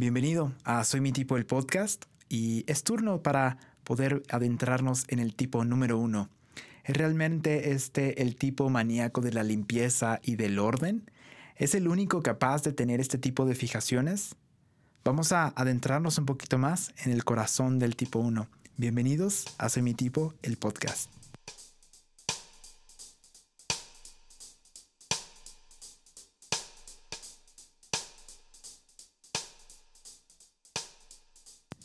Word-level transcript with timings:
Bienvenido 0.00 0.52
a 0.62 0.84
Soy 0.84 1.00
mi 1.00 1.10
tipo 1.10 1.36
el 1.36 1.44
podcast 1.44 2.04
y 2.28 2.62
es 2.68 2.84
turno 2.84 3.20
para 3.20 3.58
poder 3.82 4.22
adentrarnos 4.30 5.04
en 5.08 5.18
el 5.18 5.34
tipo 5.34 5.64
número 5.64 5.98
uno. 5.98 6.30
¿Es 6.84 6.96
realmente 6.96 7.72
este 7.72 8.22
el 8.22 8.36
tipo 8.36 8.70
maníaco 8.70 9.20
de 9.20 9.32
la 9.32 9.42
limpieza 9.42 10.20
y 10.22 10.36
del 10.36 10.60
orden? 10.60 11.10
¿Es 11.56 11.74
el 11.74 11.88
único 11.88 12.22
capaz 12.22 12.62
de 12.62 12.72
tener 12.72 13.00
este 13.00 13.18
tipo 13.18 13.44
de 13.44 13.56
fijaciones? 13.56 14.36
Vamos 15.02 15.32
a 15.32 15.48
adentrarnos 15.56 16.16
un 16.18 16.26
poquito 16.26 16.58
más 16.58 16.94
en 17.04 17.10
el 17.10 17.24
corazón 17.24 17.80
del 17.80 17.96
tipo 17.96 18.20
1. 18.20 18.46
Bienvenidos 18.76 19.46
a 19.58 19.68
Soy 19.68 19.82
mi 19.82 19.94
tipo 19.94 20.32
el 20.42 20.58
podcast. 20.58 21.17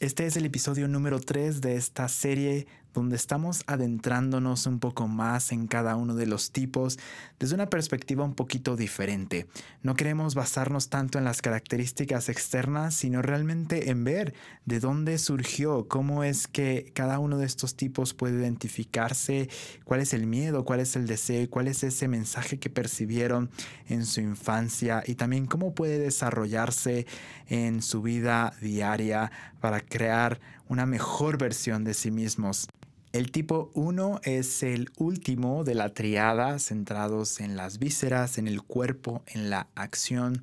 Este 0.04 0.26
es 0.26 0.36
el 0.36 0.44
episodio 0.44 0.90
número 0.90 1.22
3 1.22 1.62
de 1.62 1.78
esta 1.78 2.10
serie 2.10 2.68
donde 2.94 3.16
estamos 3.16 3.64
adentrándonos 3.68 4.66
un 4.66 4.80
poco 4.80 5.08
más 5.08 5.52
en 5.52 5.68
cada 5.68 5.96
uno 5.96 6.16
de 6.16 6.26
los 6.26 6.52
tipos 6.52 7.00
desde 7.40 7.56
una 7.56 7.70
perspectiva 7.70 8.24
un 8.24 8.36
poquito 8.36 8.76
diferente. 8.76 9.48
No 9.82 9.96
queremos 9.96 10.36
basarnos 10.36 10.90
tanto 10.90 11.18
en 11.18 11.24
las 11.24 11.42
características 11.42 12.30
externas, 12.30 12.94
sino 12.94 13.22
realmente 13.22 13.90
en 13.90 14.04
ver 14.04 14.34
de 14.66 14.80
dónde 14.80 15.18
surgió, 15.18 15.88
cómo 15.88 16.24
es 16.24 16.48
que 16.48 16.92
cada 16.94 17.20
uno 17.20 17.38
de 17.38 17.46
estos 17.46 17.76
tipos 17.76 18.14
puede 18.14 18.40
identificarse, 18.40 19.50
cuál 19.84 20.02
es 20.02 20.14
el 20.14 20.28
miedo, 20.28 20.66
cuál 20.66 20.80
es 20.80 20.96
el 20.96 21.08
deseo, 21.08 21.50
cuál 21.50 21.68
es 21.68 21.84
ese 21.84 22.08
mensaje 22.08 22.60
que 22.60 22.70
percibieron 22.70 23.50
en 23.88 24.06
su 24.06 24.22
infancia 24.22 25.04
y 25.06 25.16
también 25.16 25.46
cómo 25.46 25.74
puede 25.74 26.00
desarrollarse 26.00 27.06
en 27.48 27.82
su 27.82 28.02
vida 28.02 28.54
diaria 28.62 29.32
para 29.60 29.82
crear 29.82 30.40
una 30.68 30.86
mejor 30.86 31.38
versión 31.38 31.84
de 31.84 31.94
sí 31.94 32.12
mismos. 32.12 32.68
El 33.14 33.30
tipo 33.30 33.70
1 33.76 34.22
es 34.24 34.64
el 34.64 34.90
último 34.98 35.64
de 35.64 35.76
la 35.76 35.94
triada, 35.94 36.58
centrados 36.58 37.42
en 37.42 37.56
las 37.56 37.78
vísceras, 37.78 38.40
en 38.40 38.48
el 38.48 38.64
cuerpo, 38.64 39.22
en 39.28 39.52
la 39.52 39.68
acción. 39.76 40.42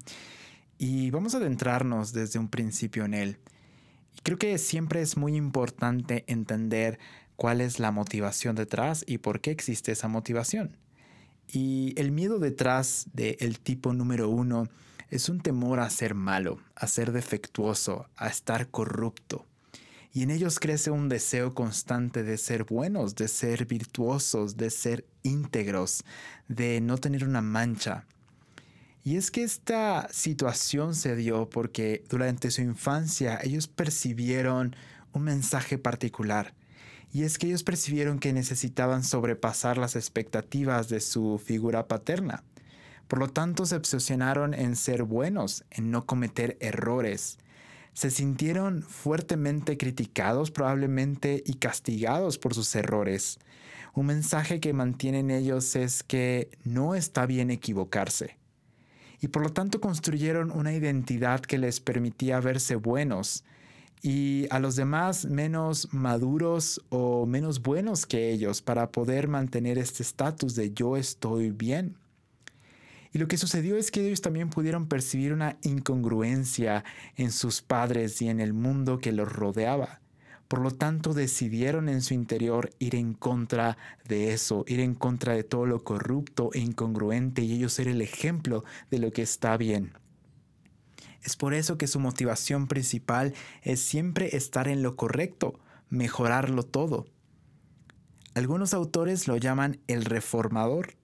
Y 0.78 1.10
vamos 1.10 1.34
a 1.34 1.38
adentrarnos 1.38 2.12
desde 2.12 2.38
un 2.38 2.48
principio 2.48 3.04
en 3.04 3.14
él. 3.14 3.38
creo 4.22 4.38
que 4.38 4.56
siempre 4.56 5.02
es 5.02 5.16
muy 5.16 5.34
importante 5.34 6.22
entender 6.28 7.00
cuál 7.34 7.60
es 7.60 7.80
la 7.80 7.90
motivación 7.90 8.54
detrás 8.54 9.02
y 9.04 9.18
por 9.18 9.40
qué 9.40 9.50
existe 9.50 9.90
esa 9.90 10.06
motivación. 10.06 10.76
Y 11.48 11.92
el 11.96 12.12
miedo 12.12 12.38
detrás 12.38 13.08
del 13.12 13.58
tipo 13.58 13.92
número 13.94 14.28
uno 14.28 14.68
es 15.08 15.28
un 15.28 15.40
temor 15.40 15.80
a 15.80 15.90
ser 15.90 16.14
malo, 16.14 16.60
a 16.76 16.86
ser 16.86 17.10
defectuoso, 17.10 18.06
a 18.14 18.28
estar 18.28 18.68
corrupto 18.68 19.49
y 20.12 20.22
en 20.22 20.30
ellos 20.30 20.58
crece 20.58 20.90
un 20.90 21.08
deseo 21.08 21.54
constante 21.54 22.22
de 22.22 22.36
ser 22.36 22.64
buenos, 22.64 23.14
de 23.14 23.28
ser 23.28 23.66
virtuosos, 23.66 24.56
de 24.56 24.70
ser 24.70 25.06
íntegros, 25.22 26.04
de 26.48 26.80
no 26.80 26.98
tener 26.98 27.24
una 27.24 27.42
mancha. 27.42 28.06
Y 29.04 29.16
es 29.16 29.30
que 29.30 29.44
esta 29.44 30.08
situación 30.10 30.94
se 30.94 31.16
dio 31.16 31.48
porque 31.48 32.04
durante 32.08 32.50
su 32.50 32.60
infancia 32.60 33.38
ellos 33.42 33.68
percibieron 33.68 34.74
un 35.12 35.22
mensaje 35.22 35.78
particular. 35.78 36.54
Y 37.12 37.22
es 37.22 37.38
que 37.38 37.46
ellos 37.46 37.62
percibieron 37.62 38.18
que 38.18 38.32
necesitaban 38.32 39.02
sobrepasar 39.02 39.78
las 39.78 39.96
expectativas 39.96 40.88
de 40.88 41.00
su 41.00 41.40
figura 41.44 41.88
paterna. 41.88 42.44
Por 43.08 43.18
lo 43.18 43.28
tanto, 43.28 43.66
se 43.66 43.74
obsesionaron 43.74 44.54
en 44.54 44.76
ser 44.76 45.02
buenos, 45.02 45.64
en 45.70 45.90
no 45.90 46.06
cometer 46.06 46.56
errores, 46.60 47.38
se 47.92 48.10
sintieron 48.10 48.82
fuertemente 48.82 49.76
criticados 49.76 50.50
probablemente 50.50 51.42
y 51.44 51.54
castigados 51.54 52.38
por 52.38 52.54
sus 52.54 52.74
errores. 52.74 53.38
Un 53.94 54.06
mensaje 54.06 54.60
que 54.60 54.72
mantienen 54.72 55.30
ellos 55.30 55.74
es 55.76 56.02
que 56.02 56.50
no 56.64 56.94
está 56.94 57.26
bien 57.26 57.50
equivocarse. 57.50 58.38
Y 59.20 59.28
por 59.28 59.42
lo 59.42 59.52
tanto 59.52 59.80
construyeron 59.80 60.50
una 60.50 60.72
identidad 60.72 61.40
que 61.40 61.58
les 61.58 61.80
permitía 61.80 62.40
verse 62.40 62.76
buenos 62.76 63.44
y 64.02 64.46
a 64.50 64.58
los 64.58 64.76
demás 64.76 65.26
menos 65.26 65.92
maduros 65.92 66.80
o 66.88 67.26
menos 67.26 67.60
buenos 67.60 68.06
que 68.06 68.30
ellos 68.30 68.62
para 68.62 68.90
poder 68.90 69.28
mantener 69.28 69.76
este 69.76 70.02
estatus 70.02 70.54
de 70.54 70.72
yo 70.72 70.96
estoy 70.96 71.50
bien. 71.50 71.96
Y 73.12 73.18
lo 73.18 73.26
que 73.26 73.36
sucedió 73.36 73.76
es 73.76 73.90
que 73.90 74.06
ellos 74.06 74.20
también 74.20 74.50
pudieron 74.50 74.86
percibir 74.86 75.32
una 75.32 75.56
incongruencia 75.62 76.84
en 77.16 77.32
sus 77.32 77.60
padres 77.60 78.20
y 78.22 78.28
en 78.28 78.40
el 78.40 78.52
mundo 78.52 78.98
que 78.98 79.12
los 79.12 79.30
rodeaba. 79.32 80.00
Por 80.46 80.60
lo 80.60 80.72
tanto, 80.72 81.14
decidieron 81.14 81.88
en 81.88 82.02
su 82.02 82.14
interior 82.14 82.70
ir 82.78 82.96
en 82.96 83.14
contra 83.14 83.78
de 84.08 84.32
eso, 84.32 84.64
ir 84.66 84.80
en 84.80 84.94
contra 84.94 85.34
de 85.34 85.44
todo 85.44 85.66
lo 85.66 85.84
corrupto 85.84 86.50
e 86.52 86.58
incongruente 86.58 87.42
y 87.42 87.52
ellos 87.52 87.72
ser 87.72 87.88
el 87.88 88.02
ejemplo 88.02 88.64
de 88.90 88.98
lo 88.98 89.12
que 89.12 89.22
está 89.22 89.56
bien. 89.56 89.92
Es 91.22 91.36
por 91.36 91.54
eso 91.54 91.78
que 91.78 91.86
su 91.86 92.00
motivación 92.00 92.66
principal 92.66 93.34
es 93.62 93.80
siempre 93.80 94.36
estar 94.36 94.68
en 94.68 94.82
lo 94.82 94.96
correcto, 94.96 95.60
mejorarlo 95.88 96.64
todo. 96.64 97.06
Algunos 98.34 98.74
autores 98.74 99.28
lo 99.28 99.36
llaman 99.36 99.80
el 99.86 100.04
reformador 100.04 100.94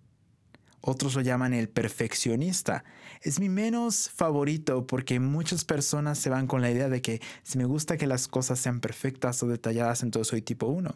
otros 0.87 1.17
lo 1.17 1.21
llaman 1.21 1.53
el 1.53 1.69
perfeccionista. 1.69 2.85
Es 3.21 3.41
mi 3.41 3.49
menos 3.49 4.09
favorito 4.09 4.87
porque 4.87 5.19
muchas 5.19 5.65
personas 5.65 6.17
se 6.17 6.31
van 6.31 6.47
con 6.47 6.63
la 6.63 6.71
idea 6.71 6.89
de 6.89 7.03
que 7.03 7.21
si 7.43 7.59
me 7.59 7.65
gusta 7.65 7.97
que 7.97 8.07
las 8.07 8.29
cosas 8.29 8.61
sean 8.61 8.81
perfectas 8.81 9.43
o 9.43 9.49
detalladas, 9.49 10.05
entonces 10.05 10.29
soy 10.29 10.43
tipo 10.43 10.67
1. 10.67 10.95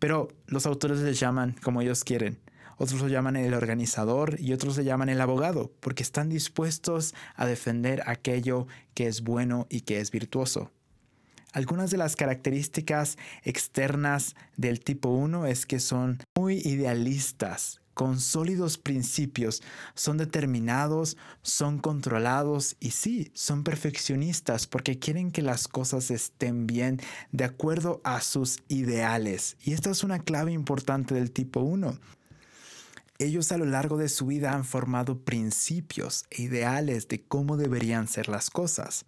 Pero 0.00 0.28
los 0.46 0.66
autores 0.66 0.98
le 0.98 1.14
llaman 1.14 1.54
como 1.62 1.80
ellos 1.80 2.02
quieren. 2.02 2.40
Otros 2.78 3.00
lo 3.00 3.06
llaman 3.06 3.36
el 3.36 3.54
organizador 3.54 4.40
y 4.40 4.54
otros 4.54 4.76
le 4.76 4.84
llaman 4.84 5.08
el 5.08 5.20
abogado, 5.20 5.72
porque 5.78 6.02
están 6.02 6.28
dispuestos 6.28 7.14
a 7.36 7.46
defender 7.46 8.02
aquello 8.06 8.66
que 8.94 9.06
es 9.06 9.22
bueno 9.22 9.68
y 9.70 9.82
que 9.82 10.00
es 10.00 10.10
virtuoso. 10.10 10.72
Algunas 11.52 11.92
de 11.92 11.98
las 11.98 12.16
características 12.16 13.18
externas 13.44 14.34
del 14.56 14.80
tipo 14.80 15.10
1 15.10 15.46
es 15.46 15.64
que 15.64 15.78
son 15.78 16.18
muy 16.34 16.56
idealistas, 16.64 17.81
con 17.94 18.20
sólidos 18.20 18.78
principios, 18.78 19.62
son 19.94 20.16
determinados, 20.18 21.16
son 21.42 21.78
controlados 21.78 22.76
y 22.80 22.90
sí, 22.90 23.30
son 23.34 23.64
perfeccionistas 23.64 24.66
porque 24.66 24.98
quieren 24.98 25.30
que 25.30 25.42
las 25.42 25.68
cosas 25.68 26.10
estén 26.10 26.66
bien 26.66 27.00
de 27.32 27.44
acuerdo 27.44 28.00
a 28.04 28.20
sus 28.20 28.60
ideales. 28.68 29.56
Y 29.62 29.72
esta 29.72 29.90
es 29.90 30.04
una 30.04 30.20
clave 30.20 30.52
importante 30.52 31.14
del 31.14 31.30
tipo 31.30 31.60
1. 31.60 31.98
Ellos 33.18 33.52
a 33.52 33.58
lo 33.58 33.66
largo 33.66 33.98
de 33.98 34.08
su 34.08 34.26
vida 34.26 34.52
han 34.52 34.64
formado 34.64 35.20
principios 35.20 36.24
e 36.30 36.42
ideales 36.42 37.06
de 37.08 37.22
cómo 37.22 37.56
deberían 37.56 38.08
ser 38.08 38.28
las 38.28 38.50
cosas. 38.50 39.04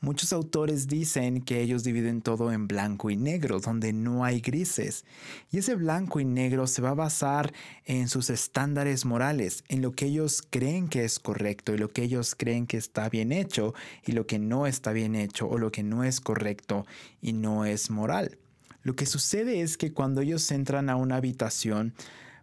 Muchos 0.00 0.32
autores 0.32 0.86
dicen 0.86 1.42
que 1.42 1.60
ellos 1.60 1.82
dividen 1.82 2.22
todo 2.22 2.52
en 2.52 2.68
blanco 2.68 3.10
y 3.10 3.16
negro, 3.16 3.58
donde 3.58 3.92
no 3.92 4.24
hay 4.24 4.40
grises. 4.40 5.04
Y 5.50 5.58
ese 5.58 5.74
blanco 5.74 6.20
y 6.20 6.24
negro 6.24 6.68
se 6.68 6.82
va 6.82 6.90
a 6.90 6.94
basar 6.94 7.52
en 7.84 8.08
sus 8.08 8.30
estándares 8.30 9.04
morales, 9.04 9.64
en 9.68 9.82
lo 9.82 9.92
que 9.92 10.06
ellos 10.06 10.44
creen 10.48 10.88
que 10.88 11.04
es 11.04 11.18
correcto 11.18 11.74
y 11.74 11.78
lo 11.78 11.88
que 11.90 12.04
ellos 12.04 12.36
creen 12.36 12.68
que 12.68 12.76
está 12.76 13.08
bien 13.08 13.32
hecho 13.32 13.74
y 14.06 14.12
lo 14.12 14.24
que 14.26 14.38
no 14.38 14.68
está 14.68 14.92
bien 14.92 15.16
hecho 15.16 15.48
o 15.48 15.58
lo 15.58 15.72
que 15.72 15.82
no 15.82 16.04
es 16.04 16.20
correcto 16.20 16.86
y 17.20 17.32
no 17.32 17.64
es 17.64 17.90
moral. 17.90 18.38
Lo 18.84 18.94
que 18.94 19.04
sucede 19.04 19.62
es 19.62 19.76
que 19.76 19.92
cuando 19.92 20.20
ellos 20.20 20.48
entran 20.52 20.90
a 20.90 20.96
una 20.96 21.16
habitación, 21.16 21.92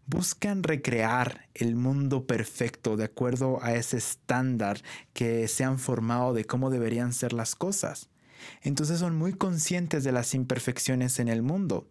buscan 0.07 0.63
recrear 0.63 1.47
el 1.53 1.75
mundo 1.75 2.27
perfecto 2.27 2.95
de 2.95 3.05
acuerdo 3.05 3.59
a 3.61 3.73
ese 3.73 3.97
estándar 3.97 4.81
que 5.13 5.47
se 5.47 5.63
han 5.63 5.79
formado 5.79 6.33
de 6.33 6.45
cómo 6.45 6.69
deberían 6.69 7.13
ser 7.13 7.33
las 7.33 7.55
cosas. 7.55 8.09
Entonces 8.61 8.99
son 8.99 9.15
muy 9.15 9.33
conscientes 9.33 10.03
de 10.03 10.11
las 10.11 10.33
imperfecciones 10.33 11.19
en 11.19 11.27
el 11.27 11.41
mundo. 11.41 11.87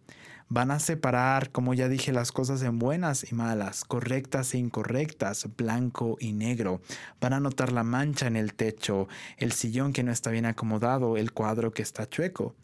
Van 0.47 0.69
a 0.69 0.79
separar, 0.79 1.51
como 1.51 1.73
ya 1.73 1.89
dije, 1.89 2.11
las 2.11 2.31
cosas 2.31 2.61
en 2.61 2.77
buenas 2.77 3.29
y 3.31 3.33
malas, 3.33 3.83
correctas 3.83 4.53
e 4.53 4.59
incorrectas, 4.59 5.47
blanco 5.57 6.17
y 6.19 6.33
negro. 6.33 6.81
Van 7.19 7.33
a 7.33 7.39
notar 7.39 7.71
la 7.71 7.83
mancha 7.83 8.27
en 8.27 8.35
el 8.35 8.53
techo, 8.53 9.07
el 9.37 9.53
sillón 9.53 9.91
que 9.91 10.03
no 10.03 10.11
está 10.11 10.29
bien 10.29 10.45
acomodado, 10.45 11.17
el 11.17 11.31
cuadro 11.31 11.71
que 11.71 11.81
está 11.81 12.07
chueco. 12.07 12.55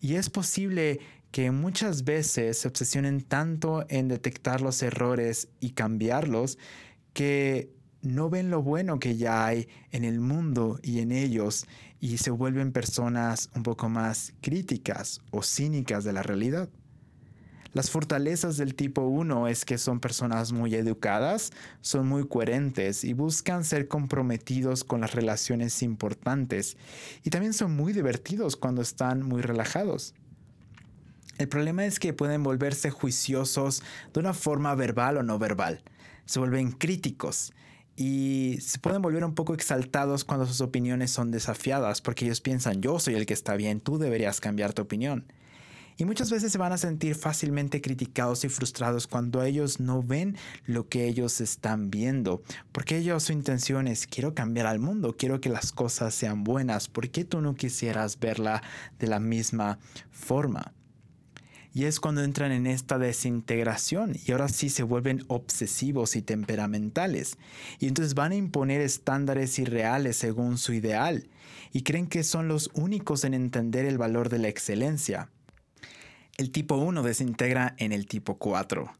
Y 0.00 0.14
es 0.14 0.30
posible 0.30 1.00
que 1.30 1.50
muchas 1.50 2.04
veces 2.04 2.58
se 2.58 2.68
obsesionen 2.68 3.22
tanto 3.22 3.84
en 3.88 4.08
detectar 4.08 4.60
los 4.60 4.82
errores 4.82 5.48
y 5.60 5.70
cambiarlos 5.70 6.58
que 7.12 7.70
no 8.02 8.30
ven 8.30 8.50
lo 8.50 8.62
bueno 8.62 8.98
que 8.98 9.16
ya 9.16 9.46
hay 9.46 9.68
en 9.92 10.04
el 10.04 10.20
mundo 10.20 10.78
y 10.82 11.00
en 11.00 11.12
ellos 11.12 11.66
y 12.00 12.18
se 12.18 12.30
vuelven 12.30 12.72
personas 12.72 13.50
un 13.54 13.62
poco 13.62 13.88
más 13.88 14.32
críticas 14.40 15.20
o 15.30 15.42
cínicas 15.42 16.04
de 16.04 16.12
la 16.12 16.22
realidad. 16.22 16.68
Las 17.72 17.90
fortalezas 17.90 18.56
del 18.56 18.74
tipo 18.74 19.02
1 19.02 19.46
es 19.46 19.64
que 19.64 19.78
son 19.78 20.00
personas 20.00 20.50
muy 20.50 20.74
educadas, 20.74 21.52
son 21.80 22.08
muy 22.08 22.26
coherentes 22.26 23.04
y 23.04 23.12
buscan 23.12 23.64
ser 23.64 23.86
comprometidos 23.86 24.82
con 24.82 25.02
las 25.02 25.14
relaciones 25.14 25.80
importantes. 25.84 26.76
Y 27.22 27.30
también 27.30 27.52
son 27.52 27.76
muy 27.76 27.92
divertidos 27.92 28.56
cuando 28.56 28.82
están 28.82 29.22
muy 29.22 29.40
relajados. 29.40 30.14
El 31.40 31.48
problema 31.48 31.86
es 31.86 31.98
que 31.98 32.12
pueden 32.12 32.42
volverse 32.42 32.90
juiciosos 32.90 33.82
de 34.12 34.20
una 34.20 34.34
forma 34.34 34.74
verbal 34.74 35.16
o 35.16 35.22
no 35.22 35.38
verbal. 35.38 35.82
Se 36.26 36.38
vuelven 36.38 36.70
críticos 36.70 37.54
y 37.96 38.58
se 38.60 38.78
pueden 38.78 39.00
volver 39.00 39.24
un 39.24 39.34
poco 39.34 39.54
exaltados 39.54 40.26
cuando 40.26 40.44
sus 40.44 40.60
opiniones 40.60 41.12
son 41.12 41.30
desafiadas 41.30 42.02
porque 42.02 42.26
ellos 42.26 42.42
piensan 42.42 42.82
yo 42.82 42.98
soy 42.98 43.14
el 43.14 43.24
que 43.24 43.32
está 43.32 43.56
bien, 43.56 43.80
tú 43.80 43.96
deberías 43.96 44.38
cambiar 44.38 44.74
tu 44.74 44.82
opinión. 44.82 45.32
Y 45.96 46.04
muchas 46.04 46.30
veces 46.30 46.52
se 46.52 46.58
van 46.58 46.72
a 46.72 46.76
sentir 46.76 47.14
fácilmente 47.14 47.80
criticados 47.80 48.44
y 48.44 48.50
frustrados 48.50 49.06
cuando 49.06 49.42
ellos 49.42 49.80
no 49.80 50.02
ven 50.02 50.36
lo 50.66 50.90
que 50.90 51.08
ellos 51.08 51.40
están 51.40 51.90
viendo. 51.90 52.42
Porque 52.70 52.98
ellos 52.98 53.22
su 53.22 53.32
intención 53.32 53.88
es 53.88 54.06
quiero 54.06 54.34
cambiar 54.34 54.66
al 54.66 54.78
mundo, 54.78 55.16
quiero 55.16 55.40
que 55.40 55.48
las 55.48 55.72
cosas 55.72 56.14
sean 56.14 56.44
buenas. 56.44 56.88
¿Por 56.88 57.08
qué 57.08 57.24
tú 57.24 57.40
no 57.40 57.54
quisieras 57.54 58.20
verla 58.20 58.62
de 58.98 59.06
la 59.06 59.20
misma 59.20 59.78
forma? 60.10 60.74
Y 61.72 61.84
es 61.84 62.00
cuando 62.00 62.22
entran 62.24 62.50
en 62.50 62.66
esta 62.66 62.98
desintegración 62.98 64.16
y 64.26 64.32
ahora 64.32 64.48
sí 64.48 64.70
se 64.70 64.82
vuelven 64.82 65.24
obsesivos 65.28 66.16
y 66.16 66.22
temperamentales. 66.22 67.38
Y 67.78 67.86
entonces 67.86 68.14
van 68.14 68.32
a 68.32 68.36
imponer 68.36 68.80
estándares 68.80 69.58
irreales 69.58 70.16
según 70.16 70.58
su 70.58 70.72
ideal 70.72 71.28
y 71.72 71.82
creen 71.82 72.08
que 72.08 72.24
son 72.24 72.48
los 72.48 72.70
únicos 72.74 73.24
en 73.24 73.34
entender 73.34 73.84
el 73.84 73.98
valor 73.98 74.28
de 74.28 74.40
la 74.40 74.48
excelencia. 74.48 75.30
El 76.36 76.50
tipo 76.50 76.76
1 76.76 77.02
desintegra 77.02 77.74
en 77.78 77.92
el 77.92 78.06
tipo 78.06 78.38
4. 78.38 78.92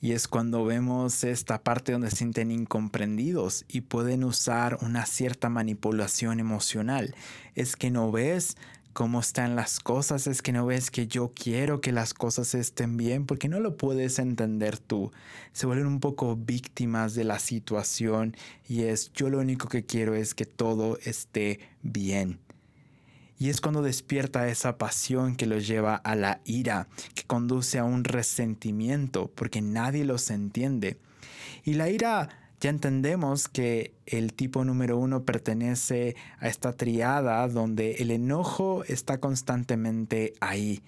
Y 0.00 0.12
es 0.12 0.28
cuando 0.28 0.66
vemos 0.66 1.24
esta 1.24 1.62
parte 1.62 1.92
donde 1.92 2.10
se 2.10 2.16
sienten 2.16 2.50
incomprendidos 2.50 3.64
y 3.68 3.80
pueden 3.80 4.22
usar 4.22 4.76
una 4.82 5.06
cierta 5.06 5.48
manipulación 5.48 6.40
emocional. 6.40 7.14
Es 7.54 7.74
que 7.74 7.90
no 7.90 8.12
ves 8.12 8.58
cómo 8.94 9.20
están 9.20 9.56
las 9.56 9.80
cosas, 9.80 10.26
es 10.28 10.40
que 10.40 10.52
no 10.52 10.64
ves 10.64 10.90
que 10.90 11.06
yo 11.08 11.32
quiero 11.34 11.80
que 11.80 11.92
las 11.92 12.14
cosas 12.14 12.54
estén 12.54 12.96
bien, 12.96 13.26
porque 13.26 13.48
no 13.48 13.60
lo 13.60 13.76
puedes 13.76 14.18
entender 14.18 14.78
tú. 14.78 15.10
Se 15.52 15.66
vuelven 15.66 15.86
un 15.86 16.00
poco 16.00 16.36
víctimas 16.36 17.14
de 17.14 17.24
la 17.24 17.40
situación 17.40 18.36
y 18.66 18.84
es 18.84 19.12
yo 19.12 19.28
lo 19.28 19.40
único 19.40 19.68
que 19.68 19.84
quiero 19.84 20.14
es 20.14 20.34
que 20.34 20.46
todo 20.46 20.96
esté 21.04 21.58
bien. 21.82 22.38
Y 23.36 23.50
es 23.50 23.60
cuando 23.60 23.82
despierta 23.82 24.48
esa 24.48 24.78
pasión 24.78 25.34
que 25.34 25.46
los 25.46 25.66
lleva 25.66 25.96
a 25.96 26.14
la 26.14 26.40
ira, 26.44 26.86
que 27.14 27.24
conduce 27.24 27.80
a 27.80 27.84
un 27.84 28.04
resentimiento, 28.04 29.30
porque 29.34 29.60
nadie 29.60 30.04
los 30.04 30.30
entiende. 30.30 30.98
Y 31.64 31.74
la 31.74 31.90
ira 31.90 32.43
ya 32.64 32.70
entendemos 32.70 33.46
que 33.46 33.94
el 34.06 34.32
tipo 34.32 34.64
número 34.64 34.96
uno 34.96 35.24
pertenece 35.24 36.16
a 36.38 36.48
esta 36.48 36.72
triada 36.72 37.46
donde 37.46 37.96
el 37.96 38.10
enojo 38.10 38.84
está 38.84 39.20
constantemente 39.20 40.32
ahí. 40.40 40.82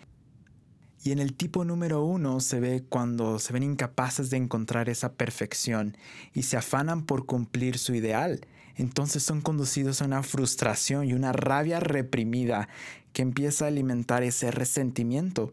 Y 1.05 1.13
en 1.13 1.19
el 1.19 1.35
tipo 1.35 1.67
número 1.67 2.03
uno 2.03 2.41
se 2.41 2.61
ve 2.61 2.83
cuando 2.89 3.39
se 3.39 3.53
ven 3.53 3.63
incapaces 3.63 4.31
de 4.31 4.39
encontrar 4.39 4.89
esa 4.89 5.13
perfección 5.13 5.99
y 6.33 6.45
se 6.45 6.57
afanan 6.57 7.05
por 7.05 7.27
cumplir 7.27 7.77
su 7.77 7.95
ideal. 7.95 8.41
Entonces 8.77 9.23
son 9.23 9.43
conducidos 9.43 10.01
a 10.01 10.07
una 10.07 10.23
frustración 10.23 11.05
y 11.05 11.13
una 11.13 11.33
rabia 11.33 11.79
reprimida 11.79 12.71
que 13.13 13.21
empieza 13.21 13.67
a 13.67 13.69
alimentar 13.69 14.23
ese 14.23 14.51
resentimiento. 14.51 15.53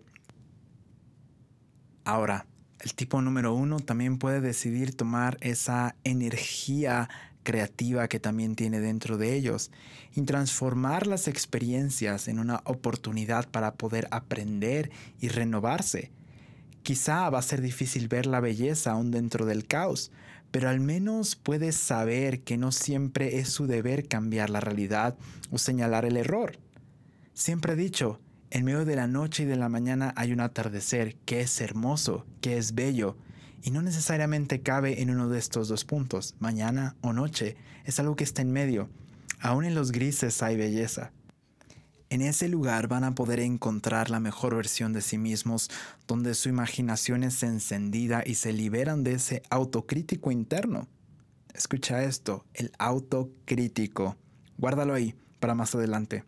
Ahora, 2.05 2.45
el 2.83 2.93
tipo 2.95 3.21
número 3.21 3.53
uno 3.53 3.79
también 3.79 4.17
puede 4.17 4.41
decidir 4.41 4.93
tomar 4.93 5.37
esa 5.39 5.95
energía 6.03 7.09
creativa 7.43 8.09
que 8.09 8.19
también 8.19 8.55
tiene 8.55 8.81
dentro 8.81 9.17
de 9.17 9.35
ellos 9.35 9.71
y 10.13 10.21
transformar 10.23 11.07
las 11.07 11.29
experiencias 11.29 12.27
en 12.27 12.39
una 12.39 12.61
oportunidad 12.65 13.49
para 13.49 13.75
poder 13.75 14.09
aprender 14.11 14.91
y 15.21 15.29
renovarse. 15.29 16.11
Quizá 16.83 17.29
va 17.29 17.39
a 17.39 17.43
ser 17.43 17.61
difícil 17.61 18.09
ver 18.09 18.25
la 18.25 18.41
belleza 18.41 18.91
aún 18.91 19.11
dentro 19.11 19.45
del 19.45 19.65
caos, 19.65 20.11
pero 20.51 20.67
al 20.67 20.81
menos 20.81 21.37
puedes 21.37 21.77
saber 21.77 22.41
que 22.41 22.57
no 22.57 22.73
siempre 22.73 23.39
es 23.39 23.47
su 23.47 23.65
deber 23.65 24.09
cambiar 24.09 24.49
la 24.49 24.59
realidad 24.59 25.15
o 25.51 25.57
señalar 25.57 26.03
el 26.03 26.17
error. 26.17 26.57
Siempre 27.33 27.73
he 27.73 27.77
dicho, 27.77 28.19
en 28.53 28.65
medio 28.65 28.85
de 28.85 28.95
la 28.95 29.07
noche 29.07 29.43
y 29.43 29.45
de 29.47 29.55
la 29.55 29.67
mañana 29.67 30.13
hay 30.15 30.31
un 30.31 30.39
atardecer 30.39 31.15
que 31.25 31.41
es 31.41 31.59
hermoso, 31.59 32.27
que 32.39 32.57
es 32.57 32.75
bello, 32.75 33.17
y 33.63 33.71
no 33.71 33.81
necesariamente 33.81 34.61
cabe 34.61 35.01
en 35.01 35.09
uno 35.09 35.27
de 35.27 35.39
estos 35.39 35.69
dos 35.69 35.85
puntos, 35.85 36.35
mañana 36.37 36.95
o 37.01 37.13
noche, 37.13 37.57
es 37.83 37.99
algo 37.99 38.15
que 38.15 38.23
está 38.23 38.43
en 38.43 38.51
medio. 38.51 38.89
Aún 39.39 39.65
en 39.65 39.73
los 39.73 39.91
grises 39.91 40.43
hay 40.43 40.55
belleza. 40.55 41.11
En 42.11 42.21
ese 42.21 42.47
lugar 42.47 42.87
van 42.87 43.03
a 43.03 43.15
poder 43.15 43.39
encontrar 43.39 44.11
la 44.11 44.19
mejor 44.19 44.55
versión 44.55 44.93
de 44.93 45.01
sí 45.01 45.17
mismos, 45.17 45.71
donde 46.05 46.35
su 46.35 46.47
imaginación 46.47 47.23
es 47.23 47.41
encendida 47.41 48.21
y 48.23 48.35
se 48.35 48.53
liberan 48.53 49.03
de 49.03 49.13
ese 49.13 49.41
autocrítico 49.49 50.29
interno. 50.31 50.87
Escucha 51.55 52.03
esto, 52.03 52.45
el 52.53 52.71
autocrítico. 52.77 54.15
Guárdalo 54.59 54.93
ahí 54.93 55.15
para 55.39 55.55
más 55.55 55.73
adelante. 55.73 56.23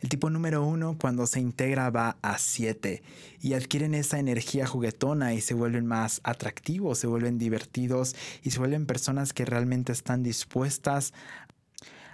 El 0.00 0.08
tipo 0.08 0.30
número 0.30 0.64
uno 0.64 0.96
cuando 0.96 1.26
se 1.26 1.40
integra 1.40 1.90
va 1.90 2.18
a 2.22 2.38
7 2.38 3.02
y 3.40 3.54
adquieren 3.54 3.94
esa 3.94 4.18
energía 4.18 4.66
juguetona 4.66 5.34
y 5.34 5.40
se 5.40 5.54
vuelven 5.54 5.86
más 5.86 6.20
atractivos, 6.22 6.98
se 6.98 7.08
vuelven 7.08 7.38
divertidos 7.38 8.14
y 8.42 8.52
se 8.52 8.60
vuelven 8.60 8.86
personas 8.86 9.32
que 9.32 9.44
realmente 9.44 9.92
están 9.92 10.22
dispuestas 10.22 11.12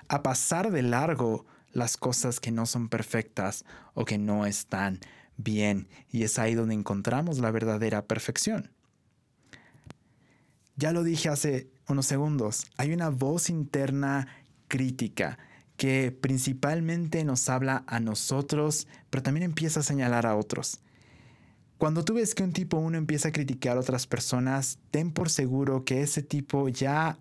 a 0.09 0.23
pasar 0.23 0.71
de 0.71 0.83
largo 0.83 1.45
las 1.73 1.97
cosas 1.97 2.41
que 2.41 2.53
no 2.53 2.65
son 2.65 2.89
perfectas 2.89 3.65
o 3.93 4.05
que 4.07 4.17
no 4.17 4.47
están 4.47 5.01
bien. 5.37 5.89
Y 6.11 6.23
es 6.23 6.39
ahí 6.39 6.55
donde 6.55 6.75
encontramos 6.75 7.39
la 7.39 7.51
verdadera 7.51 8.07
perfección. 8.07 8.71
Ya 10.77 10.93
lo 10.93 11.03
dije 11.03 11.29
hace 11.29 11.69
unos 11.87 12.07
segundos, 12.07 12.67
hay 12.79 12.93
una 12.93 13.11
voz 13.11 13.51
interna 13.51 14.27
crítica 14.69 15.39
que 15.77 16.13
principalmente 16.13 17.25
nos 17.25 17.49
habla 17.49 17.85
a 17.87 18.01
nosotros, 18.01 18.87
pero 19.11 19.23
también 19.23 19.45
empieza 19.45 19.81
a 19.81 19.85
señalar 19.85 20.27
a 20.27 20.37
otros. 20.37 20.81
Cuando 21.79 22.05
tú 22.05 22.15
ves 22.15 22.35
que 22.35 22.45
un 22.45 22.53
tipo 22.53 22.77
1 22.77 22.97
empieza 22.97 23.29
a 23.29 23.33
criticar 23.33 23.77
a 23.77 23.81
otras 23.81 24.07
personas, 24.07 24.79
ten 24.91 25.11
por 25.11 25.29
seguro 25.29 25.85
que 25.85 26.03
ese 26.03 26.23
tipo 26.23 26.69
ya 26.69 27.19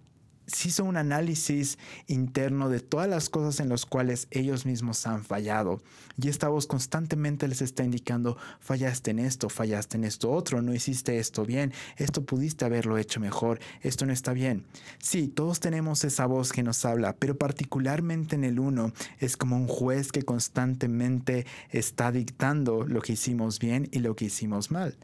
se 0.48 0.69
hizo 0.69 0.84
un 0.84 0.98
análisis 0.98 1.78
interno 2.07 2.69
de 2.69 2.80
todas 2.80 3.07
las 3.07 3.30
cosas 3.30 3.60
en 3.60 3.69
las 3.69 3.86
cuales 3.86 4.28
ellos 4.31 4.66
mismos 4.66 5.06
han 5.07 5.24
fallado. 5.24 5.81
Y 6.22 6.30
esta 6.30 6.50
voz 6.50 6.68
constantemente 6.68 7.47
les 7.47 7.62
está 7.62 7.83
indicando, 7.83 8.38
fallaste 8.59 9.12
en 9.12 9.19
esto, 9.19 9.50
fallaste 9.50 9.97
en 9.97 10.04
esto 10.04 10.31
otro, 10.31 10.62
no 10.62 10.73
hiciste 10.73 11.18
esto 11.18 11.45
bien, 11.45 11.73
esto 11.97 12.23
pudiste 12.23 12.66
haberlo 12.66 12.97
hecho 12.97 13.19
mejor, 13.19 13.59
esto 13.81 14.06
no 14.06 14.14
está 14.14 14.33
bien. 14.33 14.66
Sí, 15.00 15.28
todos 15.28 15.59
tenemos 15.59 16.04
esa 16.04 16.26
voz 16.26 16.52
que 16.52 16.64
nos 16.64 16.85
habla, 16.85 17.16
pero 17.18 17.38
particularmente 17.38 18.35
en 18.35 18.44
el 18.44 18.59
uno 18.59 18.94
es 19.19 19.38
como 19.38 19.56
un 19.56 19.68
juez 19.68 20.12
que 20.12 20.23
constantemente 20.23 21.45
está 21.69 22.12
dictando 22.12 22.85
lo 22.85 23.02
que 23.02 23.14
hicimos 23.14 23.59
bien 23.59 23.88
y 23.92 24.00
lo 24.00 24.16
que 24.16 24.26
hicimos 24.26 24.71
mal. 24.71 24.97